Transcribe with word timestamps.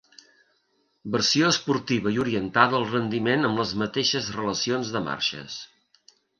Versió 1.15 1.51
esportiva 1.55 2.15
i 2.15 2.17
orientada 2.25 2.77
al 2.79 2.87
rendiment 2.95 3.51
amb 3.53 3.63
les 3.63 3.77
mateixes 3.85 4.33
relacions 4.41 4.93
de 4.99 5.07
marxes. 5.13 5.63